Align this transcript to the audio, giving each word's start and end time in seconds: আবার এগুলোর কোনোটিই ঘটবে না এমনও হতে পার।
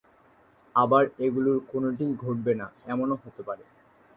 আবার 0.75 1.03
এগুলোর 1.19 1.57
কোনোটিই 1.71 2.11
ঘটবে 2.15 2.53
না 2.55 2.67
এমনও 2.85 3.15
হতে 3.23 3.41
পার। 3.43 3.59